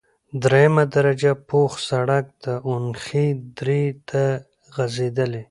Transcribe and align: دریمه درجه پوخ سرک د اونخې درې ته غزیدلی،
دریمه 0.43 0.83
درجه 0.95 1.31
پوخ 1.49 1.71
سرک 1.87 2.25
د 2.45 2.47
اونخې 2.69 3.25
درې 3.59 3.83
ته 4.09 4.23
غزیدلی، 4.75 5.39